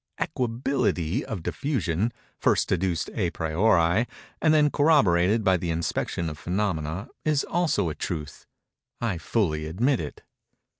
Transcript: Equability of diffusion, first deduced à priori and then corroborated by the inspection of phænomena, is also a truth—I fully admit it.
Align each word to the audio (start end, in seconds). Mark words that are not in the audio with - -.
Equability 0.19 1.23
of 1.23 1.43
diffusion, 1.43 2.11
first 2.39 2.67
deduced 2.67 3.07
à 3.13 3.31
priori 3.31 4.07
and 4.41 4.51
then 4.51 4.71
corroborated 4.71 5.43
by 5.43 5.57
the 5.57 5.69
inspection 5.69 6.27
of 6.27 6.43
phænomena, 6.43 7.07
is 7.23 7.43
also 7.43 7.87
a 7.89 7.93
truth—I 7.93 9.19
fully 9.19 9.67
admit 9.67 9.99
it. 9.99 10.23